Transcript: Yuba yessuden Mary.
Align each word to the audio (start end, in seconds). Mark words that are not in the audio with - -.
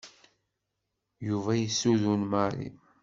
Yuba 1.27 1.51
yessuden 1.55 2.21
Mary. 2.31 2.67